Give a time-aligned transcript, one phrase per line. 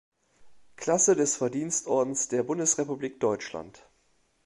[0.77, 3.87] Klasse des Verdienstordens der Bundesrepublik Deutschland“.